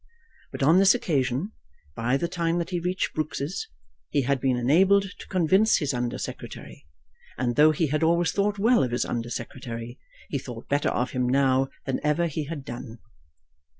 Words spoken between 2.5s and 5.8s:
that he reached Brooks's, he had been enabled to convince